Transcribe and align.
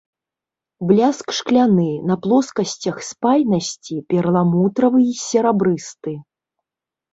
Бляск 0.91 1.33
шкляны, 1.39 1.85
на 2.13 2.17
плоскасцях 2.23 2.97
спайнасці 3.11 4.01
перламутравы 4.15 4.99
і 5.13 5.17
серабрысты. 5.29 6.19